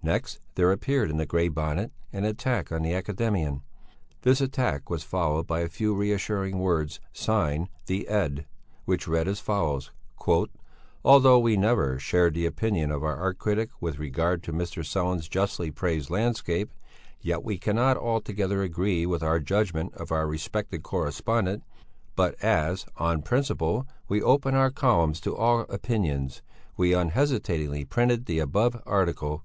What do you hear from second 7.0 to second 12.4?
signed "The Ed." which read as follows: "Although we never shared